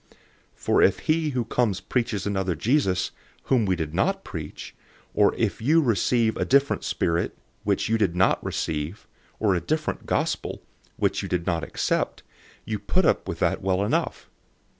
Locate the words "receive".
5.79-6.35, 8.43-9.05